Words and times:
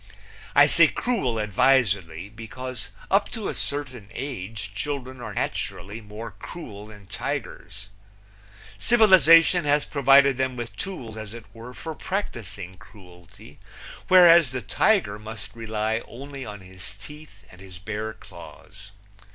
I 0.55 0.65
say 0.65 0.87
cruel 0.87 1.37
advisedly, 1.37 2.27
because 2.29 2.89
up 3.11 3.29
to 3.33 3.49
a 3.49 3.53
certain 3.53 4.09
age 4.15 4.71
children 4.73 5.21
are 5.21 5.35
naturally 5.35 6.01
more 6.01 6.31
cruel 6.31 6.87
than 6.87 7.05
tigers. 7.05 7.89
Civilization 8.79 9.63
has 9.65 9.85
provided 9.85 10.37
them 10.37 10.55
with 10.55 10.75
tools, 10.75 11.17
as 11.17 11.35
it 11.35 11.45
were, 11.53 11.75
for 11.75 11.93
practicing 11.93 12.77
cruelty, 12.79 13.59
whereas 14.07 14.49
the 14.49 14.61
tiger 14.63 15.19
must 15.19 15.55
rely 15.55 16.01
only 16.07 16.47
on 16.47 16.61
his 16.61 16.95
teeth 16.99 17.43
and 17.51 17.61
his 17.61 17.77
bare 17.77 18.13
claws. 18.13 18.89